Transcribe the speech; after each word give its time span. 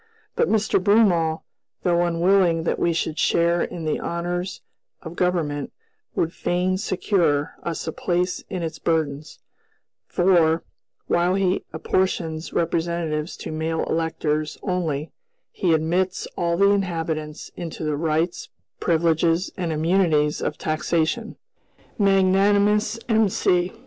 But 0.35 0.49
Mr. 0.49 0.83
Broomall, 0.83 1.43
though 1.83 2.01
unwilling 2.03 2.63
that 2.63 2.79
we 2.79 2.91
should 2.91 3.19
share 3.19 3.61
in 3.61 3.85
the 3.85 3.99
honors 3.99 4.61
of 5.03 5.15
government, 5.15 5.71
would 6.15 6.33
fain 6.33 6.79
secure 6.79 7.53
us 7.61 7.85
a 7.85 7.91
place 7.91 8.43
in 8.49 8.63
its 8.63 8.79
burdens; 8.79 9.37
for, 10.07 10.63
while 11.05 11.35
he 11.35 11.65
apportions 11.71 12.51
representatives 12.51 13.37
to 13.37 13.51
"male 13.51 13.83
electors" 13.83 14.57
only, 14.63 15.11
he 15.51 15.71
admits 15.71 16.27
"all 16.35 16.57
the 16.57 16.71
inhabitants" 16.71 17.51
into 17.55 17.83
the 17.83 17.95
rights, 17.95 18.49
privileges, 18.79 19.51
and 19.55 19.71
immunities 19.71 20.41
of 20.41 20.57
taxation. 20.57 21.37
Magnanimous 21.99 22.97
M.C.! 23.07 23.71